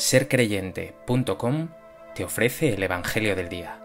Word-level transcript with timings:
sercreyente.com 0.00 1.68
te 2.14 2.24
ofrece 2.24 2.72
el 2.72 2.82
Evangelio 2.82 3.36
del 3.36 3.50
Día. 3.50 3.78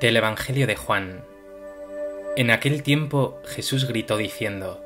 Del 0.00 0.16
Evangelio 0.16 0.66
de 0.66 0.74
Juan. 0.74 1.24
En 2.36 2.50
aquel 2.50 2.82
tiempo 2.82 3.40
Jesús 3.46 3.86
gritó 3.86 4.16
diciendo, 4.16 4.82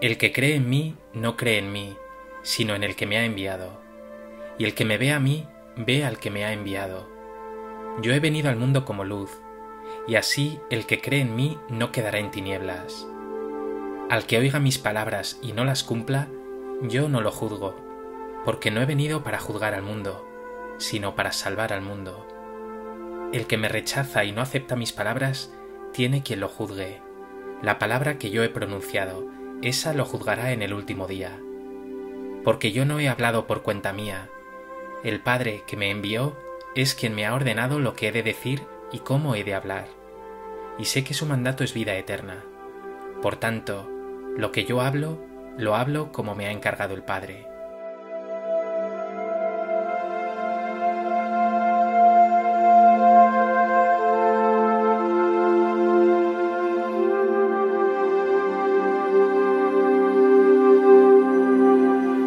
El 0.00 0.18
que 0.18 0.32
cree 0.32 0.54
en 0.54 0.70
mí 0.70 0.94
no 1.14 1.36
cree 1.36 1.58
en 1.58 1.72
mí, 1.72 1.96
sino 2.44 2.76
en 2.76 2.84
el 2.84 2.94
que 2.94 3.06
me 3.06 3.18
ha 3.18 3.24
enviado. 3.24 3.82
Y 4.56 4.66
el 4.66 4.74
que 4.74 4.84
me 4.84 4.98
ve 4.98 5.10
a 5.10 5.18
mí, 5.18 5.48
ve 5.76 6.04
al 6.04 6.18
que 6.18 6.30
me 6.30 6.44
ha 6.44 6.52
enviado. 6.52 7.08
Yo 8.00 8.12
he 8.12 8.20
venido 8.20 8.48
al 8.48 8.56
mundo 8.56 8.84
como 8.84 9.04
luz, 9.04 9.40
y 10.06 10.16
así 10.16 10.60
el 10.70 10.86
que 10.86 11.00
cree 11.00 11.20
en 11.20 11.36
mí 11.36 11.58
no 11.68 11.92
quedará 11.92 12.18
en 12.18 12.30
tinieblas. 12.30 13.06
Al 14.10 14.26
que 14.26 14.38
oiga 14.38 14.58
mis 14.58 14.78
palabras 14.78 15.38
y 15.42 15.52
no 15.52 15.64
las 15.64 15.84
cumpla, 15.84 16.28
yo 16.82 17.08
no 17.08 17.20
lo 17.20 17.30
juzgo, 17.30 17.76
porque 18.44 18.70
no 18.70 18.80
he 18.80 18.86
venido 18.86 19.22
para 19.22 19.38
juzgar 19.38 19.74
al 19.74 19.82
mundo, 19.82 20.26
sino 20.78 21.14
para 21.14 21.32
salvar 21.32 21.72
al 21.72 21.82
mundo. 21.82 22.26
El 23.32 23.46
que 23.46 23.56
me 23.56 23.68
rechaza 23.68 24.24
y 24.24 24.32
no 24.32 24.42
acepta 24.42 24.76
mis 24.76 24.92
palabras, 24.92 25.54
tiene 25.92 26.22
quien 26.22 26.40
lo 26.40 26.48
juzgue. 26.48 27.00
La 27.62 27.78
palabra 27.78 28.18
que 28.18 28.30
yo 28.30 28.42
he 28.42 28.48
pronunciado, 28.48 29.26
esa 29.62 29.94
lo 29.94 30.04
juzgará 30.04 30.52
en 30.52 30.62
el 30.62 30.74
último 30.74 31.06
día. 31.06 31.38
Porque 32.44 32.72
yo 32.72 32.84
no 32.84 32.98
he 32.98 33.08
hablado 33.08 33.46
por 33.46 33.62
cuenta 33.62 33.92
mía, 33.92 34.28
el 35.04 35.20
Padre 35.20 35.64
que 35.66 35.76
me 35.76 35.90
envió 35.90 36.36
es 36.74 36.94
quien 36.94 37.14
me 37.14 37.26
ha 37.26 37.34
ordenado 37.34 37.78
lo 37.80 37.94
que 37.94 38.08
he 38.08 38.12
de 38.12 38.22
decir 38.22 38.62
y 38.92 39.00
cómo 39.00 39.34
he 39.34 39.44
de 39.44 39.54
hablar. 39.54 39.88
Y 40.78 40.84
sé 40.86 41.04
que 41.04 41.14
su 41.14 41.26
mandato 41.26 41.64
es 41.64 41.74
vida 41.74 41.96
eterna. 41.96 42.44
Por 43.20 43.36
tanto, 43.36 43.88
lo 44.36 44.52
que 44.52 44.64
yo 44.64 44.80
hablo, 44.80 45.18
lo 45.58 45.74
hablo 45.74 46.12
como 46.12 46.34
me 46.34 46.46
ha 46.46 46.52
encargado 46.52 46.94
el 46.94 47.02
Padre. 47.02 47.46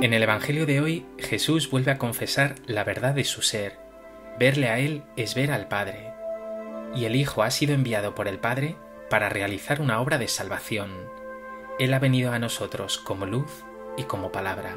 En 0.06 0.14
el 0.14 0.22
Evangelio 0.22 0.68
de 0.68 0.82
hoy, 0.82 1.04
Jesús 1.18 1.68
vuelve 1.72 1.92
a 1.92 1.98
confesar 1.98 2.54
la 2.68 2.84
verdad 2.84 3.16
de 3.16 3.24
su 3.24 3.42
ser. 3.42 3.80
Verle 4.38 4.70
a 4.70 4.78
Él 4.78 5.02
es 5.16 5.34
ver 5.34 5.52
al 5.52 5.68
Padre. 5.68 6.14
Y 6.94 7.06
el 7.06 7.16
Hijo 7.16 7.42
ha 7.42 7.50
sido 7.50 7.74
enviado 7.74 8.14
por 8.14 8.28
el 8.28 8.38
Padre 8.38 8.76
para 9.10 9.30
realizar 9.30 9.82
una 9.82 10.00
obra 10.00 10.20
de 10.20 10.28
salvación. 10.28 10.92
Él 11.80 11.92
ha 11.92 11.98
venido 11.98 12.34
a 12.34 12.38
nosotros 12.38 13.00
como 13.00 13.26
luz 13.26 13.64
y 13.98 14.04
como 14.04 14.32
palabra. 14.32 14.76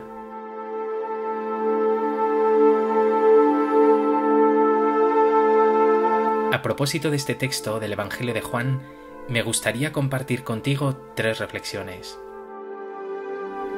A 6.54 6.62
propósito 6.62 7.10
de 7.10 7.18
este 7.18 7.34
texto 7.34 7.80
del 7.80 7.92
Evangelio 7.92 8.32
de 8.32 8.40
Juan, 8.40 8.80
me 9.28 9.42
gustaría 9.42 9.92
compartir 9.92 10.42
contigo 10.42 11.12
tres 11.14 11.38
reflexiones. 11.38 12.18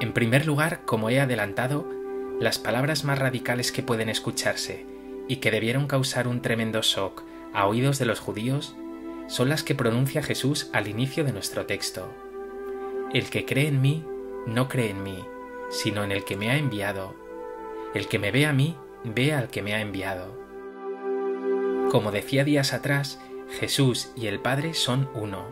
En 0.01 0.15
primer 0.15 0.47
lugar, 0.47 0.81
como 0.87 1.11
he 1.11 1.21
adelantado, 1.21 1.87
las 2.41 2.59
palabras 2.59 3.05
más 3.05 3.19
radicales 3.19 3.71
que 3.71 3.83
pueden 3.83 4.09
escucharse 4.09 4.87
y 5.29 5.37
que 5.37 5.51
debieron 5.51 5.87
causar 5.87 6.27
un 6.27 6.41
tremendo 6.41 6.81
shock 6.81 7.23
a 7.53 7.67
oídos 7.67 7.99
de 7.99 8.07
los 8.07 8.19
judíos 8.19 8.75
son 9.29 9.51
las 9.51 9.63
que 9.63 9.75
pronuncia 9.75 10.23
Jesús 10.23 10.71
al 10.73 10.89
inicio 10.89 11.23
de 11.23 11.33
nuestro 11.33 11.67
texto. 11.67 12.11
El 13.13 13.29
que 13.29 13.45
cree 13.45 13.69
en 13.69 13.83
mí, 13.83 14.03
no 14.47 14.69
cree 14.69 14.91
en 14.91 15.03
mí, 15.03 15.23
sino 15.69 16.03
en 16.03 16.13
el 16.13 16.25
que 16.25 16.37
me 16.37 16.51
ha 16.51 16.57
enviado. 16.57 17.15
El 17.95 18.09
que 18.09 18.19
me 18.19 18.31
ve 18.31 18.47
a 18.47 18.55
mí, 18.55 18.77
ve 19.05 19.35
al 19.35 19.49
que 19.49 19.61
me 19.61 19.75
ha 19.75 19.81
enviado. 19.81 20.35
Como 21.91 22.11
decía 22.11 22.43
días 22.45 22.73
atrás, 22.73 23.21
Jesús 23.59 24.13
y 24.17 24.29
el 24.29 24.41
Padre 24.41 24.73
son 24.73 25.11
uno. 25.15 25.45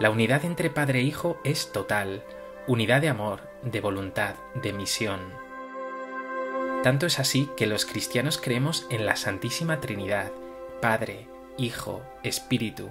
La 0.00 0.10
unidad 0.10 0.44
entre 0.44 0.70
Padre 0.70 1.00
e 1.00 1.02
Hijo 1.02 1.38
es 1.44 1.70
total, 1.70 2.24
unidad 2.66 3.00
de 3.00 3.08
amor, 3.08 3.40
de 3.66 3.80
voluntad, 3.80 4.36
de 4.54 4.72
misión. 4.72 5.20
Tanto 6.82 7.06
es 7.06 7.18
así 7.18 7.50
que 7.56 7.66
los 7.66 7.84
cristianos 7.84 8.38
creemos 8.38 8.86
en 8.90 9.06
la 9.06 9.16
Santísima 9.16 9.80
Trinidad, 9.80 10.30
Padre, 10.80 11.26
Hijo, 11.58 12.02
Espíritu, 12.22 12.90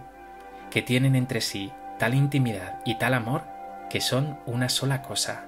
que 0.70 0.82
tienen 0.82 1.16
entre 1.16 1.40
sí 1.40 1.72
tal 1.98 2.14
intimidad 2.14 2.82
y 2.86 2.98
tal 2.98 3.14
amor 3.14 3.44
que 3.90 4.02
son 4.02 4.38
una 4.46 4.68
sola 4.68 5.02
cosa. 5.02 5.46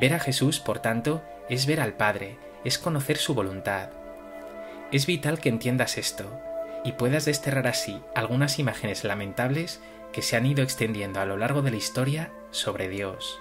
Ver 0.00 0.14
a 0.14 0.20
Jesús, 0.20 0.60
por 0.60 0.78
tanto, 0.78 1.24
es 1.48 1.66
ver 1.66 1.80
al 1.80 1.94
Padre, 1.94 2.38
es 2.64 2.78
conocer 2.78 3.16
su 3.16 3.34
voluntad. 3.34 3.88
Es 4.92 5.06
vital 5.06 5.40
que 5.40 5.48
entiendas 5.48 5.98
esto 5.98 6.40
y 6.84 6.92
puedas 6.92 7.24
desterrar 7.24 7.66
así 7.66 8.00
algunas 8.14 8.60
imágenes 8.60 9.02
lamentables 9.02 9.80
que 10.12 10.22
se 10.22 10.36
han 10.36 10.46
ido 10.46 10.62
extendiendo 10.62 11.18
a 11.18 11.26
lo 11.26 11.36
largo 11.36 11.62
de 11.62 11.72
la 11.72 11.78
historia 11.78 12.30
sobre 12.52 12.88
Dios. 12.88 13.40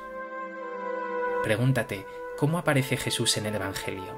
Pregúntate, 1.45 2.07
¿cómo 2.39 2.57
aparece 2.57 2.97
Jesús 2.97 3.37
en 3.37 3.45
el 3.45 3.53
Evangelio? 3.53 4.17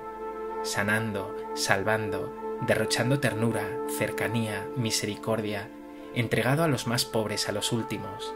Sanando, 0.64 1.36
salvando, 1.56 2.34
derrochando 2.62 3.20
ternura, 3.20 3.68
cercanía, 3.98 4.66
misericordia, 4.78 5.70
entregado 6.16 6.64
a 6.64 6.70
los 6.70 6.88
más 6.88 7.04
pobres, 7.04 7.50
a 7.50 7.52
los 7.52 7.74
últimos. 7.74 8.34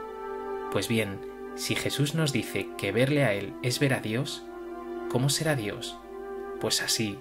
Pues 0.73 0.89
bien, 0.89 1.21
si 1.55 1.73
Jesús 1.73 2.15
nos 2.15 2.33
dice 2.33 2.67
que 2.77 2.91
verle 2.91 3.23
a 3.23 3.31
Él 3.31 3.53
es 3.63 3.79
ver 3.79 3.93
a 3.93 4.01
Dios, 4.01 4.43
¿cómo 5.09 5.29
será 5.29 5.55
Dios? 5.55 5.97
Pues 6.59 6.81
así, 6.81 7.17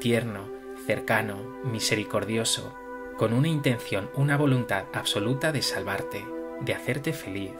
tierno, 0.00 0.48
cercano, 0.84 1.36
misericordioso, 1.62 2.74
con 3.18 3.34
una 3.34 3.46
intención, 3.46 4.10
una 4.16 4.36
voluntad 4.36 4.86
absoluta 4.92 5.52
de 5.52 5.62
salvarte, 5.62 6.26
de 6.62 6.74
hacerte 6.74 7.12
feliz. 7.12 7.52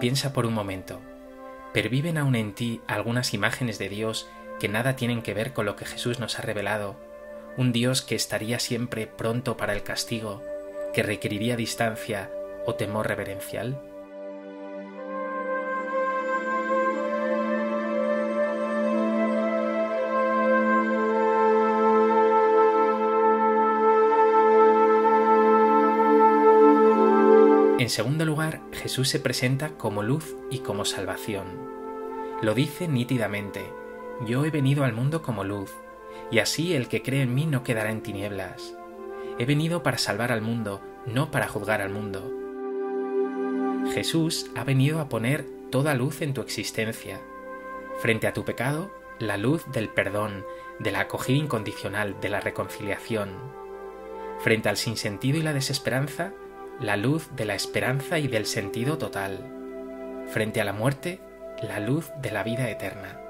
Piensa 0.00 0.32
por 0.32 0.44
un 0.44 0.54
momento, 0.54 1.00
¿perviven 1.72 2.18
aún 2.18 2.34
en 2.34 2.54
ti 2.54 2.80
algunas 2.86 3.34
imágenes 3.34 3.78
de 3.78 3.88
Dios 3.88 4.28
que 4.58 4.68
nada 4.68 4.96
tienen 4.96 5.22
que 5.22 5.34
ver 5.34 5.52
con 5.52 5.66
lo 5.66 5.76
que 5.76 5.84
Jesús 5.84 6.18
nos 6.18 6.38
ha 6.38 6.42
revelado? 6.42 6.96
Un 7.56 7.72
Dios 7.72 8.02
que 8.02 8.14
estaría 8.14 8.58
siempre 8.58 9.06
pronto 9.06 9.56
para 9.56 9.72
el 9.72 9.82
castigo, 9.82 10.42
que 10.92 11.02
requeriría 11.02 11.56
distancia 11.56 12.30
o 12.66 12.74
temor 12.74 13.08
reverencial? 13.08 13.80
En 27.80 27.88
segundo 27.88 28.26
lugar, 28.26 28.60
Jesús 28.72 29.08
se 29.08 29.20
presenta 29.20 29.70
como 29.70 30.02
luz 30.02 30.36
y 30.50 30.58
como 30.58 30.84
salvación. 30.84 31.46
Lo 32.42 32.52
dice 32.52 32.88
nítidamente, 32.88 33.64
yo 34.26 34.44
he 34.44 34.50
venido 34.50 34.84
al 34.84 34.92
mundo 34.92 35.22
como 35.22 35.44
luz, 35.44 35.72
y 36.30 36.40
así 36.40 36.74
el 36.74 36.88
que 36.88 37.00
cree 37.00 37.22
en 37.22 37.34
mí 37.34 37.46
no 37.46 37.64
quedará 37.64 37.90
en 37.90 38.02
tinieblas. 38.02 38.76
He 39.38 39.46
venido 39.46 39.82
para 39.82 39.96
salvar 39.96 40.30
al 40.30 40.42
mundo, 40.42 40.82
no 41.06 41.30
para 41.30 41.48
juzgar 41.48 41.80
al 41.80 41.88
mundo. 41.88 42.30
Jesús 43.94 44.50
ha 44.56 44.64
venido 44.64 45.00
a 45.00 45.08
poner 45.08 45.46
toda 45.70 45.94
luz 45.94 46.20
en 46.20 46.34
tu 46.34 46.42
existencia. 46.42 47.18
Frente 48.00 48.26
a 48.26 48.34
tu 48.34 48.44
pecado, 48.44 48.90
la 49.18 49.38
luz 49.38 49.64
del 49.72 49.88
perdón, 49.88 50.44
de 50.80 50.92
la 50.92 51.00
acogida 51.00 51.38
incondicional, 51.38 52.20
de 52.20 52.28
la 52.28 52.40
reconciliación. 52.40 53.30
Frente 54.40 54.68
al 54.68 54.76
sinsentido 54.76 55.38
y 55.38 55.42
la 55.42 55.54
desesperanza, 55.54 56.34
la 56.80 56.96
luz 56.96 57.28
de 57.36 57.44
la 57.44 57.54
esperanza 57.54 58.18
y 58.18 58.26
del 58.26 58.46
sentido 58.46 58.96
total. 58.96 59.38
Frente 60.28 60.62
a 60.62 60.64
la 60.64 60.72
muerte, 60.72 61.20
la 61.62 61.78
luz 61.78 62.10
de 62.22 62.30
la 62.30 62.42
vida 62.42 62.70
eterna. 62.70 63.20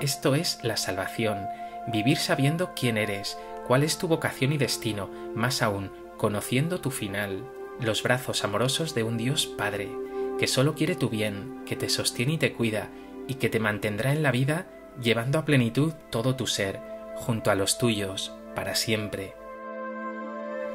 Esto 0.00 0.34
es 0.34 0.58
la 0.64 0.76
salvación, 0.76 1.46
vivir 1.86 2.16
sabiendo 2.16 2.72
quién 2.74 2.98
eres, 2.98 3.38
cuál 3.68 3.84
es 3.84 3.96
tu 3.96 4.08
vocación 4.08 4.52
y 4.52 4.58
destino, 4.58 5.08
más 5.36 5.62
aún, 5.62 5.92
conociendo 6.16 6.80
tu 6.80 6.90
final, 6.90 7.44
los 7.78 8.02
brazos 8.02 8.42
amorosos 8.42 8.92
de 8.94 9.04
un 9.04 9.16
Dios 9.16 9.46
Padre, 9.46 9.88
que 10.38 10.48
solo 10.48 10.74
quiere 10.74 10.96
tu 10.96 11.10
bien, 11.10 11.62
que 11.64 11.76
te 11.76 11.88
sostiene 11.88 12.32
y 12.32 12.38
te 12.38 12.54
cuida, 12.54 12.88
y 13.28 13.34
que 13.34 13.48
te 13.48 13.60
mantendrá 13.60 14.12
en 14.12 14.24
la 14.24 14.32
vida 14.32 14.66
llevando 15.00 15.38
a 15.38 15.44
plenitud 15.44 15.92
todo 16.10 16.34
tu 16.34 16.48
ser, 16.48 16.80
junto 17.14 17.52
a 17.52 17.54
los 17.54 17.78
tuyos, 17.78 18.32
para 18.56 18.74
siempre. 18.74 19.34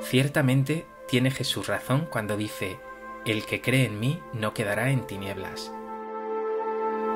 Ciertamente 0.02 0.86
tiene 1.08 1.32
Jesús 1.32 1.68
razón 1.68 2.08
cuando 2.10 2.38
dice, 2.38 2.80
el 3.26 3.46
que 3.46 3.62
cree 3.62 3.86
en 3.86 4.00
mí 4.00 4.22
no 4.34 4.54
quedará 4.54 4.92
en 4.92 5.06
tinieblas. 5.06 5.72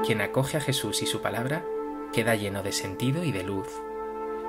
Quien 0.06 0.22
acoge 0.22 0.58
a 0.58 0.62
Jesús 0.62 1.02
y 1.02 1.06
su 1.06 1.22
palabra 1.22 1.66
queda 2.14 2.36
lleno 2.36 2.64
de 2.64 2.72
sentido 2.72 3.24
y 3.24 3.32
de 3.32 3.44
luz. 3.44 3.68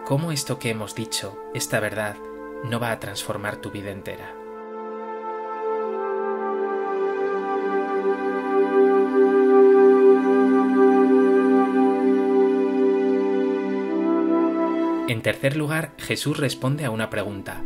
¿Cómo 0.05 0.33
esto 0.33 0.59
que 0.59 0.71
hemos 0.71 0.95
dicho, 0.95 1.37
esta 1.55 1.81
verdad, 1.81 2.17
no 2.65 2.81
va 2.81 2.93
a 2.93 3.01
transformar 3.01 3.57
tu 3.57 3.71
vida 3.71 3.91
entera? 3.91 4.35
En 15.09 15.23
tercer 15.23 15.57
lugar, 15.57 15.93
Jesús 15.99 16.39
responde 16.39 16.85
a 16.85 16.91
una 16.91 17.11
pregunta. 17.11 17.63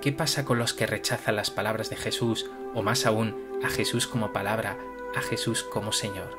¿Qué 0.00 0.12
pasa 0.12 0.44
con 0.44 0.58
los 0.58 0.74
que 0.74 0.86
rechazan 0.86 1.36
las 1.36 1.50
palabras 1.50 1.90
de 1.90 1.96
Jesús 1.96 2.50
o 2.74 2.82
más 2.82 3.06
aún 3.06 3.34
a 3.64 3.68
Jesús 3.68 4.06
como 4.06 4.32
palabra, 4.32 4.78
a 5.14 5.20
Jesús 5.20 5.62
como 5.62 5.92
Señor? 5.92 6.38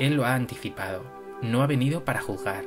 Él 0.00 0.14
lo 0.14 0.24
ha 0.24 0.34
anticipado, 0.34 1.04
no 1.42 1.62
ha 1.62 1.66
venido 1.66 2.04
para 2.04 2.20
juzgar, 2.20 2.64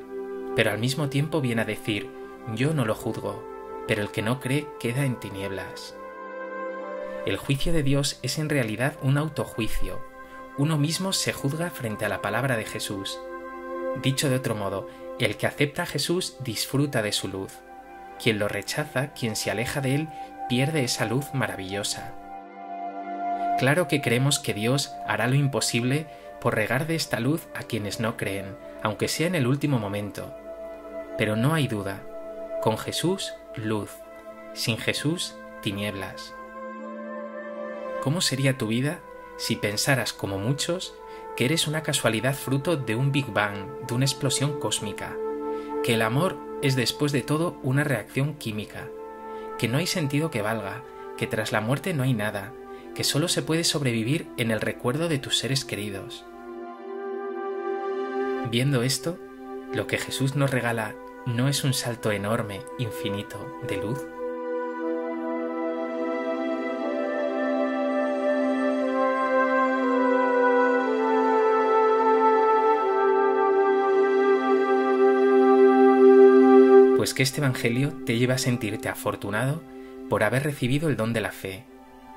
pero 0.56 0.72
al 0.72 0.78
mismo 0.78 1.10
tiempo 1.10 1.42
viene 1.42 1.64
a 1.64 1.66
decir, 1.66 2.10
yo 2.56 2.74
no 2.74 2.86
lo 2.86 2.96
juzgo, 2.96 3.44
pero 3.88 4.02
el 4.02 4.12
que 4.12 4.22
no 4.22 4.40
cree 4.40 4.68
queda 4.80 5.04
en 5.04 5.20
tinieblas. 5.20 5.96
El 7.26 7.36
juicio 7.36 7.74
de 7.74 7.84
Dios 7.84 8.20
es 8.22 8.40
en 8.40 8.48
realidad 8.48 8.98
un 9.02 9.18
autojuicio. 9.18 10.00
Uno 10.58 10.78
mismo 10.78 11.12
se 11.12 11.34
juzga 11.34 11.70
frente 11.70 12.06
a 12.06 12.10
la 12.10 12.22
palabra 12.22 12.56
de 12.56 12.64
Jesús. 12.64 13.20
Dicho 14.02 14.30
de 14.30 14.38
otro 14.38 14.56
modo, 14.56 14.88
el 15.20 15.36
que 15.36 15.48
acepta 15.48 15.84
a 15.84 15.88
Jesús 15.88 16.38
disfruta 16.44 17.02
de 17.02 17.12
su 17.12 17.28
luz. 17.28 17.52
Quien 18.22 18.40
lo 18.40 18.48
rechaza, 18.48 19.14
quien 19.14 19.36
se 19.36 19.52
aleja 19.52 19.82
de 19.82 19.96
él, 19.96 20.10
pierde 20.50 20.84
esa 20.84 21.06
luz 21.06 21.34
maravillosa. 21.34 22.14
Claro 23.60 23.88
que 23.88 24.02
creemos 24.02 24.40
que 24.40 24.54
Dios 24.54 24.94
hará 25.08 25.28
lo 25.28 25.36
imposible 25.36 26.08
por 26.40 26.56
regar 26.56 26.88
de 26.88 26.96
esta 26.96 27.20
luz 27.20 27.48
a 27.56 27.64
quienes 27.64 28.00
no 28.00 28.18
creen, 28.18 28.56
aunque 28.84 29.08
sea 29.08 29.28
en 29.28 29.36
el 29.36 29.48
último 29.48 29.80
momento. 29.80 30.36
Pero 31.18 31.36
no 31.36 31.54
hay 31.54 31.68
duda, 31.68 32.02
con 32.62 32.78
Jesús, 32.78 33.34
luz, 33.56 33.92
sin 34.54 34.78
Jesús, 34.78 35.36
tinieblas. 35.62 36.34
¿Cómo 38.04 38.22
sería 38.22 38.58
tu 38.58 38.68
vida 38.68 39.00
si 39.38 39.56
pensaras, 39.56 40.14
como 40.14 40.38
muchos, 40.38 40.96
que 41.36 41.46
eres 41.46 41.68
una 41.68 41.84
casualidad 41.84 42.36
fruto 42.36 42.78
de 42.78 42.96
un 42.96 43.12
Big 43.12 43.28
Bang, 43.28 43.86
de 43.88 43.94
una 43.94 44.06
explosión 44.06 44.60
cósmica, 44.60 45.16
que 45.84 45.96
el 45.96 46.02
amor 46.02 46.38
es 46.62 46.76
después 46.76 47.12
de 47.12 47.22
todo 47.22 47.60
una 47.64 47.84
reacción 47.84 48.36
química, 48.36 48.88
que 49.58 49.68
no 49.68 49.78
hay 49.78 49.88
sentido 49.88 50.32
que 50.32 50.42
valga, 50.42 50.84
que 51.18 51.28
tras 51.28 51.52
la 51.52 51.62
muerte 51.62 51.94
no 51.94 52.04
hay 52.04 52.14
nada, 52.14 52.54
que 52.96 53.04
solo 53.04 53.28
se 53.28 53.42
puede 53.42 53.64
sobrevivir 53.64 54.28
en 54.38 54.52
el 54.52 54.62
recuerdo 54.62 55.08
de 55.08 55.20
tus 55.20 55.38
seres 55.38 55.66
queridos. 55.66 56.26
Viendo 58.50 58.82
esto, 58.82 59.18
lo 59.74 59.88
que 59.88 59.98
Jesús 59.98 60.36
nos 60.36 60.52
regala 60.52 60.96
no 61.26 61.48
es 61.48 61.64
un 61.64 61.74
salto 61.74 62.12
enorme, 62.12 62.62
infinito, 62.80 63.60
de 63.68 63.78
luz, 63.78 64.06
pues 77.08 77.14
que 77.14 77.24
este 77.24 77.40
Evangelio 77.40 77.94
te 78.06 78.18
lleva 78.18 78.34
a 78.34 78.38
sentirte 78.38 78.90
afortunado 78.90 79.64
por 80.10 80.26
haber 80.26 80.44
recibido 80.44 80.90
el 80.90 80.98
don 80.98 81.14
de 81.14 81.22
la 81.22 81.32
fe, 81.32 81.64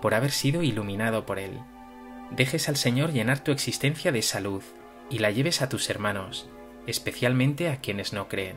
por 0.02 0.14
haber 0.14 0.32
sido 0.32 0.64
iluminado 0.64 1.26
por 1.26 1.38
él. 1.38 1.60
Dejes 2.32 2.68
al 2.68 2.74
Señor 2.74 3.12
llenar 3.12 3.38
tu 3.38 3.52
existencia 3.52 4.10
de 4.10 4.20
salud 4.22 4.64
y 5.08 5.20
la 5.20 5.30
lleves 5.30 5.62
a 5.62 5.68
tus 5.68 5.88
hermanos, 5.90 6.48
especialmente 6.88 7.68
a 7.68 7.76
quienes 7.76 8.12
no 8.12 8.26
creen. 8.26 8.56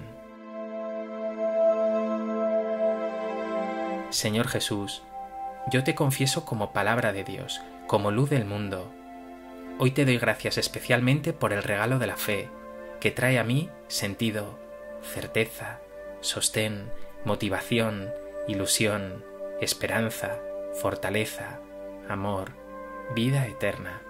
Señor 4.10 4.48
Jesús, 4.48 5.04
yo 5.72 5.84
te 5.84 5.94
confieso 5.94 6.46
como 6.46 6.74
palabra 6.74 7.14
de 7.14 7.24
Dios, 7.24 7.62
como 7.86 8.10
luz 8.10 8.32
del 8.32 8.46
mundo. 8.46 8.92
Hoy 9.78 9.92
te 9.92 10.04
doy 10.04 10.18
gracias 10.18 10.58
especialmente 10.58 11.32
por 11.32 11.54
el 11.54 11.62
regalo 11.62 12.00
de 12.00 12.08
la 12.08 12.18
fe, 12.18 12.50
que 13.00 13.12
trae 13.12 13.38
a 13.38 13.44
mí 13.44 13.70
sentido, 13.88 14.58
certeza, 15.04 15.80
sostén, 16.24 16.92
motivación, 17.26 18.12
ilusión, 18.48 19.24
esperanza, 19.62 20.40
fortaleza, 20.82 21.60
amor, 22.10 22.52
vida 23.14 23.46
eterna. 23.46 24.02